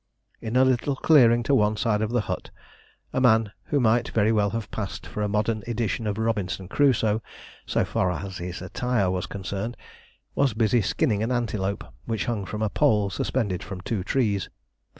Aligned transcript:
In 0.41 0.55
a 0.55 0.65
little 0.65 0.95
clearing 0.95 1.43
to 1.43 1.53
one 1.53 1.77
side 1.77 2.01
of 2.01 2.09
the 2.09 2.21
hut, 2.21 2.49
a 3.13 3.21
man, 3.21 3.51
who 3.65 3.79
might 3.79 4.07
very 4.09 4.31
well 4.31 4.49
have 4.49 4.71
passed 4.71 5.05
for 5.05 5.21
a 5.21 5.27
modern 5.29 5.61
edition 5.67 6.07
of 6.07 6.17
Robinson 6.17 6.67
Crusoe, 6.67 7.21
so 7.67 7.85
far 7.85 8.09
as 8.09 8.39
his 8.39 8.63
attire 8.63 9.11
was 9.11 9.27
concerned, 9.27 9.77
was 10.33 10.55
busily 10.55 10.81
skinning 10.81 11.21
an 11.21 11.31
antelope 11.31 11.83
which 12.05 12.25
hung 12.25 12.45
from 12.47 12.63
a 12.63 12.69
pole 12.71 13.11
suspended 13.11 13.61
from 13.61 13.79
two 13.81 14.03
trees. 14.03 14.49